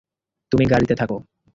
তুমি 0.51 0.65
গাড়িতে 0.65 0.95
থাকো। 0.95 1.17